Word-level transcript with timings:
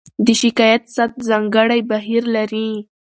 د 0.25 0.27
شکایت 0.41 0.83
ثبت 0.95 1.17
ځانګړی 1.29 1.79
بهیر 1.89 2.23
لري. 2.35 2.69